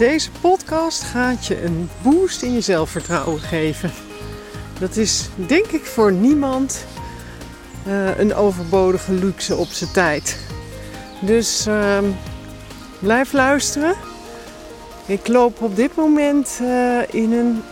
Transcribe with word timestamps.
Deze 0.00 0.30
podcast 0.40 1.02
gaat 1.02 1.46
je 1.46 1.62
een 1.62 1.90
boost 2.02 2.42
in 2.42 2.52
je 2.52 2.60
zelfvertrouwen 2.60 3.40
geven. 3.40 3.92
Dat 4.78 4.96
is 4.96 5.28
denk 5.34 5.66
ik 5.66 5.84
voor 5.84 6.12
niemand 6.12 6.84
uh, 7.86 8.18
een 8.18 8.34
overbodige 8.34 9.12
luxe 9.12 9.56
op 9.56 9.66
zijn 9.66 9.92
tijd. 9.92 10.38
Dus 11.20 11.66
uh, 11.66 11.98
blijf 12.98 13.32
luisteren. 13.32 13.94
Ik 15.06 15.28
loop 15.28 15.62
op 15.62 15.76
dit 15.76 15.96
moment 15.96 16.58
uh, 16.62 17.00
in 17.10 17.32
een 17.32 17.62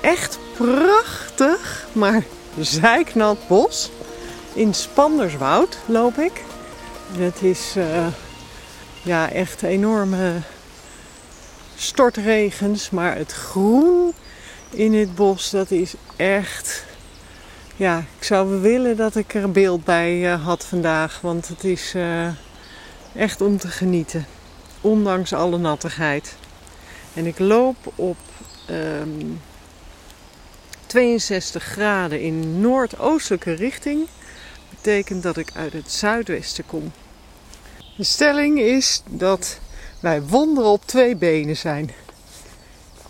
echt 0.00 0.38
prachtig, 0.56 1.86
maar 1.92 2.24
zijknat 2.60 3.38
bos. 3.48 3.90
In 4.52 4.74
Spanderswoud 4.74 5.78
loop 5.86 6.18
ik. 6.18 6.42
Het 7.16 7.42
is 7.42 7.74
uh, 7.76 8.06
ja, 9.02 9.30
echt 9.30 9.62
enorme 9.62 10.32
stortregens, 11.76 12.90
maar 12.90 13.16
het 13.16 13.32
groen 13.32 14.12
in 14.70 14.94
het 14.94 15.14
bos, 15.14 15.50
dat 15.50 15.70
is 15.70 15.94
echt. 16.16 16.84
Ja, 17.76 17.98
ik 18.18 18.24
zou 18.24 18.60
willen 18.60 18.96
dat 18.96 19.16
ik 19.16 19.34
er 19.34 19.42
een 19.42 19.52
beeld 19.52 19.84
bij 19.84 20.32
uh, 20.32 20.44
had 20.44 20.64
vandaag, 20.64 21.20
want 21.20 21.48
het 21.48 21.64
is 21.64 21.94
uh, 21.94 22.28
echt 23.14 23.40
om 23.40 23.58
te 23.58 23.68
genieten, 23.68 24.26
ondanks 24.80 25.32
alle 25.32 25.58
nattigheid. 25.58 26.36
En 27.14 27.26
ik 27.26 27.38
loop 27.38 27.76
op 27.94 28.16
um, 28.70 29.40
62 30.86 31.62
graden 31.62 32.20
in 32.20 32.60
noordoostelijke 32.60 33.52
richting. 33.52 34.06
Betekent 34.70 35.22
dat 35.22 35.36
ik 35.36 35.50
uit 35.54 35.72
het 35.72 35.92
zuidwesten 35.92 36.66
kom. 36.66 36.92
De 37.96 38.04
stelling 38.04 38.60
is 38.60 39.02
dat 39.10 39.58
wij 40.04 40.22
wonderen 40.22 40.70
op 40.70 40.86
twee 40.86 41.16
benen 41.16 41.56
zijn. 41.56 41.90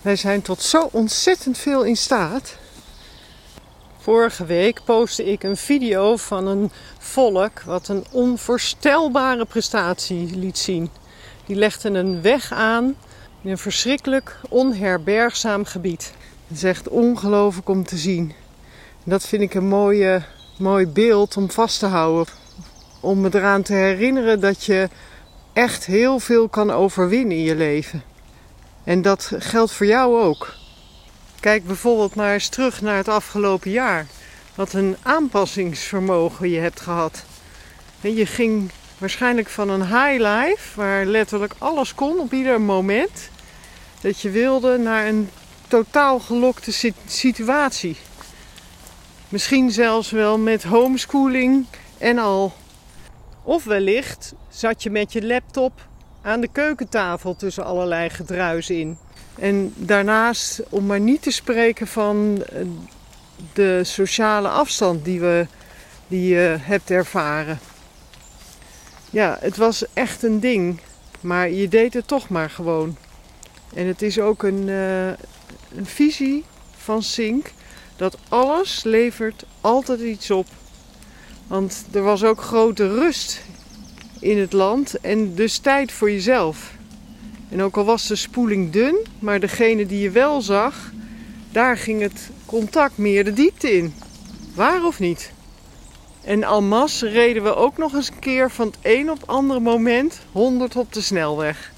Wij 0.03 0.17
zijn 0.17 0.43
tot 0.43 0.63
zo 0.63 0.89
ontzettend 0.93 1.59
veel 1.59 1.83
in 1.83 1.97
staat. 1.97 2.57
Vorige 3.99 4.45
week 4.45 4.81
postte 4.85 5.25
ik 5.25 5.43
een 5.43 5.57
video 5.57 6.17
van 6.17 6.47
een 6.47 6.71
volk 6.99 7.63
wat 7.63 7.89
een 7.89 8.05
onvoorstelbare 8.11 9.45
prestatie 9.45 10.37
liet 10.37 10.59
zien. 10.59 10.91
Die 11.47 11.57
legde 11.57 11.89
een 11.89 12.23
weg 12.23 12.53
aan 12.53 12.97
in 13.43 13.51
een 13.51 13.59
verschrikkelijk 13.59 14.41
onherbergzaam 14.49 15.65
gebied. 15.65 16.13
Het 16.49 16.57
is 16.57 16.65
echt 16.65 16.89
ongelooflijk 16.89 17.69
om 17.69 17.85
te 17.85 17.97
zien. 17.97 18.33
Dat 19.05 19.27
vind 19.27 19.43
ik 19.43 19.55
een 19.55 19.69
mooie, 19.69 20.23
mooi 20.59 20.87
beeld 20.87 21.37
om 21.37 21.51
vast 21.51 21.79
te 21.79 21.87
houden. 21.87 22.35
Om 23.01 23.21
me 23.21 23.29
eraan 23.33 23.63
te 23.63 23.73
herinneren 23.73 24.41
dat 24.41 24.65
je 24.65 24.89
echt 25.55 25.87
heel 25.87 26.19
veel 26.19 26.49
kan 26.49 26.71
overwinnen 26.71 27.37
in 27.37 27.43
je 27.43 27.55
leven. 27.55 28.03
En 28.85 29.03
dat 29.03 29.33
geldt 29.39 29.73
voor 29.73 29.87
jou 29.87 30.21
ook. 30.21 30.55
Kijk 31.41 31.67
bijvoorbeeld 31.67 32.15
maar 32.15 32.33
eens 32.33 32.49
terug 32.49 32.81
naar 32.81 32.97
het 32.97 33.09
afgelopen 33.09 33.71
jaar. 33.71 34.07
Wat 34.55 34.73
een 34.73 34.97
aanpassingsvermogen 35.03 36.51
je 36.51 36.59
hebt 36.59 36.81
gehad. 36.81 37.25
En 38.01 38.15
je 38.15 38.27
ging 38.27 38.71
waarschijnlijk 38.99 39.49
van 39.49 39.69
een 39.69 39.87
high 39.87 40.23
life, 40.23 40.81
waar 40.81 41.05
letterlijk 41.05 41.55
alles 41.59 41.95
kon 41.95 42.19
op 42.19 42.33
ieder 42.33 42.61
moment, 42.61 43.31
dat 44.01 44.21
je 44.21 44.31
wilde 44.31 44.79
naar 44.79 45.07
een 45.07 45.31
totaal 45.69 46.19
gelokte 46.19 46.93
situatie. 47.07 47.97
Misschien 49.29 49.71
zelfs 49.71 50.11
wel 50.11 50.39
met 50.39 50.63
homeschooling 50.63 51.67
en 51.99 52.19
al. 52.19 52.55
Of 53.45 53.65
wellicht 53.65 54.35
zat 54.49 54.83
je 54.83 54.91
met 54.91 55.13
je 55.13 55.27
laptop 55.27 55.73
aan 56.23 56.41
de 56.41 56.49
keukentafel 56.53 57.37
tussen 57.37 57.65
allerlei 57.65 58.11
gedruis 58.11 58.71
in. 58.71 58.99
En 59.39 59.73
daarnaast, 59.77 60.63
om 60.69 60.87
maar 60.87 61.01
niet 61.01 61.23
te 61.23 61.31
spreken 61.31 61.87
van 61.87 62.45
eh, 62.45 62.67
de 63.53 63.81
sociale 63.85 64.49
afstand 64.49 65.05
die, 65.05 65.21
we, 65.21 65.47
die 66.07 66.29
je 66.29 66.57
hebt 66.61 66.91
ervaren. 66.91 67.59
Ja, 69.11 69.37
het 69.41 69.57
was 69.57 69.85
echt 69.93 70.23
een 70.23 70.41
ding, 70.41 70.81
maar 71.21 71.51
je 71.51 71.69
deed 71.69 71.95
het 71.95 72.07
toch 72.07 72.29
maar 72.29 72.51
gewoon. 72.51 72.97
En 73.75 73.87
het 73.87 74.03
is 74.03 74.21
ook 74.21 74.43
een, 74.43 74.69
uh, 74.69 75.07
een 75.77 75.87
visie 75.87 76.45
van 76.77 77.03
Sink 77.03 77.53
dat 77.97 78.17
alles 78.29 78.85
levert 78.85 79.45
altijd 79.61 80.01
iets 80.01 80.31
op. 80.31 80.47
Want 81.47 81.85
er 81.93 82.03
was 82.03 82.25
ook 82.25 82.41
grote 82.41 82.89
rust 82.89 83.43
in 84.21 84.39
het 84.39 84.53
land 84.53 85.01
en 85.01 85.35
dus 85.35 85.59
tijd 85.59 85.93
voor 85.93 86.11
jezelf. 86.11 86.73
En 87.49 87.63
ook 87.63 87.77
al 87.77 87.85
was 87.85 88.07
de 88.07 88.17
spoeling 88.17 88.73
dun, 88.73 88.97
maar 89.19 89.41
degene 89.41 89.87
die 89.87 90.01
je 90.01 90.11
wel 90.11 90.41
zag, 90.41 90.93
daar 91.53 91.77
ging 91.77 92.01
het 92.01 92.31
contact 92.47 92.99
meer 92.99 93.25
de 93.25 93.33
diepte 93.33 93.77
in. 93.77 93.95
Waar 94.55 94.85
of 94.85 94.99
niet? 94.99 95.33
En 96.25 96.45
almas 96.45 97.03
reden 97.03 97.43
we 97.43 97.55
ook 97.55 97.77
nog 97.77 97.95
eens 97.95 98.09
een 98.09 98.19
keer 98.19 98.51
van 98.51 98.67
het 98.67 98.79
een 98.83 99.11
op 99.11 99.21
het 99.21 99.27
andere 99.27 99.61
moment 99.61 100.21
100 100.33 100.77
op 100.77 100.93
de 100.93 101.01
snelweg. 101.01 101.73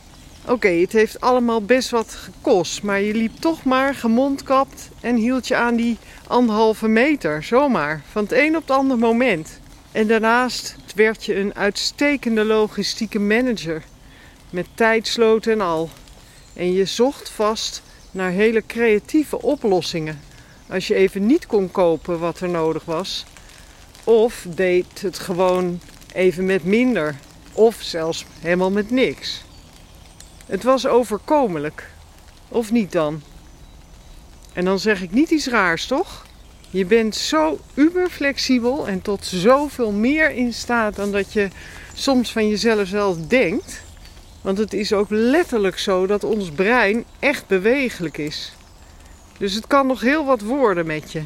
Oké, 0.49 0.69
het 0.69 0.93
heeft 0.93 1.21
allemaal 1.21 1.63
best 1.63 1.91
wat 1.91 2.15
gekost, 2.15 2.83
maar 2.83 3.01
je 3.01 3.15
liep 3.15 3.37
toch 3.41 3.65
maar 3.65 3.95
gemondkapt 3.95 4.89
en 5.01 5.17
hield 5.17 5.49
je 5.49 5.57
aan 5.57 5.77
die 5.77 5.99
anderhalve 6.27 6.89
meter, 6.89 7.43
zomaar, 7.43 8.03
van 8.11 8.23
het 8.23 8.33
een 8.33 8.57
op 8.57 8.63
het 8.63 8.77
andere 8.77 9.01
moment. 9.01 9.61
En 9.93 10.07
daarnaast 10.07 10.77
werd 10.95 11.25
je 11.25 11.37
een 11.37 11.55
uitstekende 11.55 12.45
logistieke 12.45 13.19
manager 13.19 13.83
met 14.51 14.67
tijdsloten 14.75 15.53
en 15.53 15.61
al. 15.61 15.91
En 16.53 16.73
je 16.73 16.85
zocht 16.85 17.29
vast 17.31 17.83
naar 18.11 18.31
hele 18.31 18.63
creatieve 18.67 19.43
oplossingen 19.43 20.21
als 20.69 20.87
je 20.87 20.95
even 20.95 21.27
niet 21.27 21.47
kon 21.47 21.71
kopen 21.71 22.19
wat 22.19 22.41
er 22.41 22.49
nodig 22.49 22.85
was. 22.85 23.25
Of 24.05 24.47
deed 24.49 25.01
het 25.01 25.19
gewoon 25.19 25.81
even 26.13 26.47
met 26.47 26.65
minder. 26.65 27.17
Of 27.53 27.77
zelfs 27.81 28.25
helemaal 28.41 28.71
met 28.71 28.91
niks. 28.91 29.45
Het 30.47 30.63
was 30.63 30.87
overkomelijk. 30.87 31.91
Of 32.49 32.73
niet 32.73 32.93
dan? 32.93 33.23
En 34.53 34.65
dan 34.65 34.79
zeg 34.79 35.03
ik 35.03 35.11
niet 35.11 35.31
iets 35.31 35.47
raars, 35.47 35.87
toch? 35.87 36.27
Je 36.71 36.85
bent 36.85 37.17
zo 37.17 37.59
uber 37.75 38.09
flexibel 38.11 38.89
en 38.89 39.03
tot 39.03 39.25
zoveel 39.25 39.93
meer 39.93 40.31
in 40.31 40.53
staat 40.53 40.97
dan 40.97 41.13
dat 41.13 41.33
je 41.33 41.49
soms 41.95 42.33
van 42.33 42.49
jezelf 42.49 42.89
zelf 42.89 43.17
denkt. 43.19 43.81
Want 44.41 44.59
het 44.59 44.73
is 44.73 44.93
ook 44.93 45.07
letterlijk 45.11 45.79
zo 45.79 46.07
dat 46.07 46.25
ons 46.25 46.51
brein 46.51 47.05
echt 47.19 47.47
bewegelijk 47.47 48.19
is. 48.19 48.53
Dus 49.39 49.55
het 49.55 49.67
kan 49.67 49.87
nog 49.87 50.01
heel 50.01 50.25
wat 50.25 50.41
worden 50.41 50.87
met 50.87 51.13
je. 51.13 51.23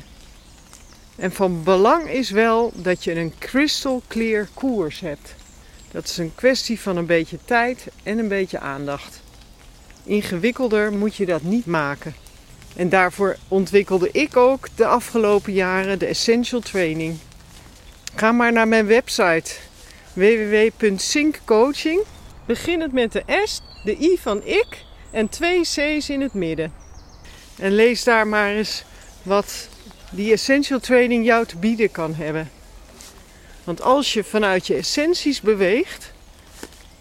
En 1.16 1.32
van 1.32 1.62
belang 1.62 2.10
is 2.10 2.30
wel 2.30 2.72
dat 2.74 3.04
je 3.04 3.14
een 3.14 3.32
crystal 3.38 4.02
clear 4.08 4.48
koers 4.54 5.00
hebt. 5.00 5.34
Dat 5.90 6.04
is 6.04 6.16
een 6.16 6.34
kwestie 6.34 6.80
van 6.80 6.96
een 6.96 7.06
beetje 7.06 7.38
tijd 7.44 7.86
en 8.02 8.18
een 8.18 8.28
beetje 8.28 8.58
aandacht. 8.58 9.20
Ingewikkelder 10.04 10.92
moet 10.92 11.16
je 11.16 11.26
dat 11.26 11.42
niet 11.42 11.66
maken. 11.66 12.14
En 12.76 12.88
daarvoor 12.88 13.36
ontwikkelde 13.48 14.08
ik 14.12 14.36
ook 14.36 14.68
de 14.74 14.86
afgelopen 14.86 15.52
jaren 15.52 15.98
de 15.98 16.06
Essential 16.06 16.60
Training. 16.60 17.18
Ga 18.14 18.32
maar 18.32 18.52
naar 18.52 18.68
mijn 18.68 18.86
website 18.86 19.52
www.synccoaching. 20.12 22.00
Begin 22.46 22.80
het 22.80 22.92
met 22.92 23.12
de 23.12 23.42
S, 23.44 23.62
de 23.84 23.96
I 24.00 24.18
van 24.20 24.44
ik 24.44 24.84
en 25.10 25.28
twee 25.28 25.60
C's 25.60 26.08
in 26.08 26.20
het 26.20 26.34
midden. 26.34 26.72
En 27.58 27.72
lees 27.72 28.04
daar 28.04 28.26
maar 28.26 28.50
eens 28.50 28.84
wat 29.22 29.68
die 30.10 30.32
Essential 30.32 30.80
Training 30.80 31.24
jou 31.24 31.46
te 31.46 31.56
bieden 31.56 31.90
kan 31.90 32.14
hebben. 32.14 32.50
Want 33.70 33.82
als 33.82 34.12
je 34.12 34.24
vanuit 34.24 34.66
je 34.66 34.74
essenties 34.74 35.40
beweegt, 35.40 36.12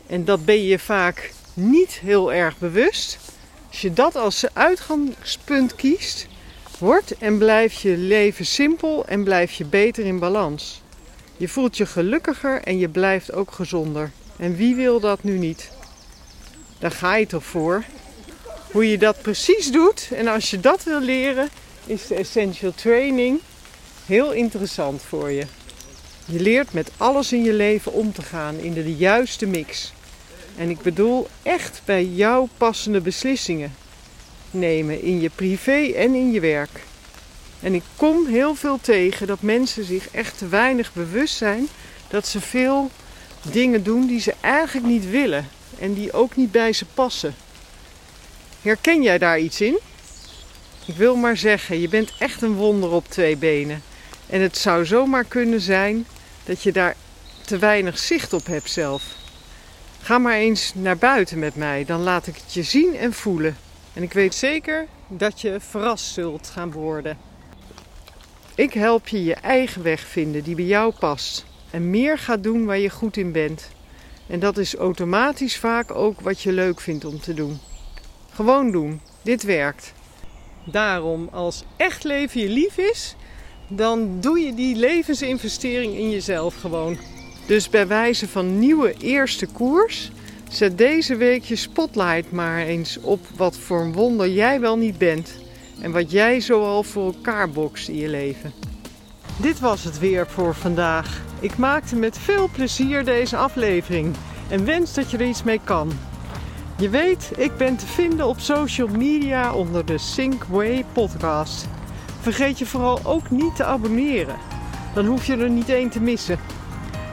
en 0.07 0.25
dat 0.25 0.45
ben 0.45 0.63
je 0.63 0.80
vaak 0.80 1.33
niet 1.54 1.92
heel 1.92 2.33
erg 2.33 2.57
bewust, 2.57 3.18
als 3.68 3.81
je 3.81 3.94
dat 3.94 4.16
als 4.16 4.45
uitgangspunt 4.54 5.75
kiest, 5.75 6.27
wordt 6.80 7.18
en 7.18 7.38
blijft 7.38 7.81
je 7.81 7.98
leven 7.98 8.45
simpel 8.45 9.06
en 9.06 9.24
blijf 9.24 9.51
je 9.51 9.66
beter 9.66 10.06
in 10.06 10.19
balans. 10.19 10.81
Je 11.38 11.48
voelt 11.48 11.77
je 11.77 11.86
gelukkiger 11.86 12.62
en 12.62 12.77
je 12.77 12.89
blijft 12.89 13.31
ook 13.31 13.51
gezonder. 13.51 14.12
En 14.38 14.56
wie 14.56 14.75
wil 14.75 15.00
dat 15.00 15.24
nu 15.24 15.38
niet? 15.38 15.72
Daar 16.80 16.92
ga 16.92 17.15
je 17.15 17.25
toch 17.25 17.45
voor? 17.45 17.83
Hoe 18.72 18.89
je 18.89 18.98
dat 18.98 19.22
precies 19.22 19.72
doet 19.72 20.10
en 20.15 20.27
als 20.27 20.50
je 20.50 20.60
dat 20.60 20.83
wil 20.83 21.01
leren, 21.01 21.50
is 21.86 22.07
de 22.07 22.15
Essential 22.15 22.74
Training 22.75 23.39
heel 24.06 24.31
interessant 24.31 25.01
voor 25.01 25.31
je. 25.31 25.45
Je 26.31 26.40
leert 26.40 26.74
met 26.74 26.92
alles 26.98 27.34
in 27.34 27.44
je 27.44 27.54
leven 27.54 27.94
om 27.94 28.14
te 28.14 28.22
gaan 28.22 28.58
in 28.58 28.74
de 28.74 28.96
juiste 28.96 29.46
mix. 29.46 29.94
En 30.58 30.70
ik 30.70 30.81
bedoel 30.81 31.28
echt 31.44 31.81
bij 31.86 32.06
jou 32.06 32.48
passende 32.58 33.02
beslissingen 33.02 33.74
nemen 34.52 35.02
in 35.02 35.22
je 35.22 35.30
privé 35.36 35.92
en 35.96 36.14
in 36.14 36.31
je 36.31 36.40
werk. 36.40 36.84
En 37.60 37.74
ik 37.74 37.84
kom 37.96 38.26
heel 38.26 38.56
veel 38.56 38.80
tegen 38.81 39.28
dat 39.28 39.42
mensen 39.42 39.84
zich 39.84 40.10
echt 40.12 40.38
te 40.38 40.48
weinig 40.48 40.94
bewust 40.94 41.36
zijn 41.36 41.68
dat 42.08 42.28
ze 42.28 42.42
veel 42.42 42.92
dingen 43.52 43.84
doen 43.84 44.08
die 44.08 44.20
ze 44.20 44.34
eigenlijk 44.42 44.88
niet 44.88 45.10
willen 45.10 45.48
en 45.80 45.94
die 45.94 46.14
ook 46.14 46.36
niet 46.36 46.52
bij 46.52 46.74
ze 46.74 46.86
passen. 46.94 47.36
Herken 48.62 49.04
jij 49.04 49.18
daar 49.18 49.40
iets 49.40 49.62
in? 49.62 49.80
Ik 50.86 50.96
wil 50.96 51.16
maar 51.16 51.38
zeggen, 51.38 51.82
je 51.82 51.90
bent 51.90 52.14
echt 52.20 52.42
een 52.42 52.56
wonder 52.56 52.92
op 52.92 53.08
twee 53.08 53.38
benen. 53.38 53.84
En 54.28 54.42
het 54.42 54.58
zou 54.58 54.86
zomaar 54.86 55.24
kunnen 55.24 55.62
zijn 55.62 56.06
dat 56.50 56.63
je 56.63 56.72
daar 56.72 56.96
te 57.46 57.57
weinig 57.57 57.98
zicht 58.00 58.34
op 58.34 58.46
hebt 58.46 58.69
zelf. 58.69 59.16
Ga 60.01 60.18
maar 60.18 60.34
eens 60.34 60.74
naar 60.75 60.98
buiten 60.98 61.40
met 61.40 61.56
mij, 61.56 61.86
dan 61.86 62.01
laat 62.01 62.28
ik 62.28 62.36
het 62.36 62.54
je 62.54 62.63
zien 62.63 62.96
en 62.96 63.13
voelen. 63.13 63.57
En 63.94 64.04
ik 64.04 64.13
weet 64.13 64.36
zeker 64.36 64.88
dat 65.07 65.42
je 65.42 65.60
verrast 65.60 66.06
zult 66.06 66.48
gaan 66.48 66.72
worden. 66.72 67.18
Ik 68.56 68.74
help 68.74 69.07
je 69.07 69.24
je 69.24 69.34
eigen 69.34 69.84
weg 69.84 70.01
vinden 70.01 70.44
die 70.44 70.56
bij 70.56 70.66
jou 70.66 70.94
past. 71.00 71.46
En 71.72 71.90
meer 71.90 72.18
gaat 72.18 72.44
doen 72.44 72.66
waar 72.66 72.80
je 72.80 72.90
goed 72.90 73.18
in 73.18 73.31
bent. 73.31 73.69
En 74.28 74.40
dat 74.40 74.57
is 74.57 74.75
automatisch 74.75 75.57
vaak 75.57 75.92
ook 75.92 76.22
wat 76.22 76.42
je 76.42 76.51
leuk 76.51 76.80
vindt 76.80 77.06
om 77.06 77.19
te 77.19 77.34
doen. 77.34 77.60
Gewoon 78.34 78.72
doen. 78.72 79.01
Dit 79.22 79.44
werkt. 79.44 79.94
Daarom, 80.66 81.30
als 81.31 81.63
echt 81.78 82.04
leven 82.04 82.42
je 82.42 82.50
lief 82.50 82.78
is, 82.78 83.16
dan 83.69 84.19
doe 84.19 84.39
je 84.39 84.54
die 84.54 84.75
levensinvestering 84.75 85.95
in 85.95 86.10
jezelf 86.10 86.56
gewoon. 86.56 86.98
Dus 87.48 87.69
bij 87.69 87.88
wijze 87.88 88.27
van 88.27 88.60
nieuwe 88.60 88.94
eerste 88.94 89.45
koers, 89.45 90.12
zet 90.50 90.77
deze 90.77 91.16
week 91.16 91.44
je 91.44 91.56
spotlight 91.56 92.31
maar 92.31 92.57
eens 92.57 93.00
op 93.01 93.19
wat 93.36 93.57
voor 93.57 93.81
een 93.81 93.94
wonder 93.94 94.30
jij 94.30 94.60
wel 94.60 94.77
niet 94.77 94.98
bent. 94.98 95.31
En 95.81 95.92
wat 95.92 96.12
jij 96.12 96.39
zoal 96.39 96.83
voor 96.83 97.06
elkaar 97.06 97.50
bokst 97.50 97.88
in 97.88 97.95
je 97.95 98.10
leven. 98.10 98.54
Dit 99.38 99.60
was 99.60 99.83
het 99.83 100.00
weer 100.00 100.27
voor 100.27 100.56
vandaag. 100.56 101.22
Ik 101.39 101.57
maakte 101.57 101.95
met 101.95 102.18
veel 102.18 102.50
plezier 102.51 103.06
deze 103.06 103.38
aflevering 103.38 104.15
en 104.50 104.65
wens 104.65 104.94
dat 104.94 105.12
je 105.12 105.18
er 105.18 105.27
iets 105.27 105.44
mee 105.44 105.60
kan. 105.63 105.92
Je 106.77 106.89
weet, 106.89 107.31
ik 107.38 107.57
ben 107.57 107.77
te 107.77 107.88
vinden 107.88 108.27
op 108.27 108.39
social 108.39 108.88
media 108.88 109.54
onder 109.54 109.86
de 109.86 109.98
Synkway 109.98 110.86
podcast. 110.94 111.68
Vergeet 112.19 112.60
je 112.60 112.66
vooral 112.66 113.00
ook 113.04 113.30
niet 113.30 113.56
te 113.56 113.63
abonneren. 113.63 114.36
Dan 114.94 115.06
hoef 115.06 115.25
je 115.25 115.38
er 115.38 115.50
niet 115.50 115.69
één 115.69 115.89
te 115.89 116.01
missen. 116.01 116.39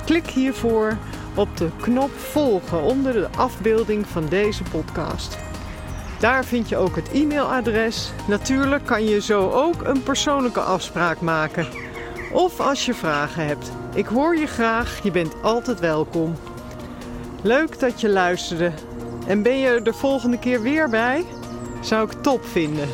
Klik 0.05 0.27
hiervoor 0.27 0.97
op 1.35 1.57
de 1.57 1.69
knop 1.81 2.11
volgen 2.11 2.83
onder 2.83 3.13
de 3.13 3.29
afbeelding 3.37 4.07
van 4.07 4.27
deze 4.29 4.63
podcast. 4.63 5.39
Daar 6.19 6.45
vind 6.45 6.69
je 6.69 6.77
ook 6.77 6.97
het 6.97 7.11
e-mailadres. 7.13 8.13
Natuurlijk 8.29 8.87
kan 8.87 9.05
je 9.05 9.21
zo 9.21 9.51
ook 9.51 9.83
een 9.83 10.03
persoonlijke 10.03 10.61
afspraak 10.61 11.21
maken. 11.21 11.67
Of 12.33 12.61
als 12.61 12.87
je 12.87 12.95
vragen 12.95 13.47
hebt. 13.47 13.71
Ik 13.95 14.07
hoor 14.07 14.37
je 14.37 14.47
graag, 14.47 15.03
je 15.03 15.11
bent 15.11 15.43
altijd 15.43 15.81
welkom. 15.81 16.35
Leuk 17.43 17.79
dat 17.79 18.01
je 18.01 18.09
luisterde. 18.09 18.73
En 19.27 19.43
ben 19.43 19.59
je 19.59 19.67
er 19.67 19.85
de 19.85 19.93
volgende 19.93 20.39
keer 20.39 20.63
weer 20.63 20.89
bij? 20.89 21.25
Zou 21.81 22.11
ik 22.11 22.23
top 22.23 22.45
vinden. 22.45 22.89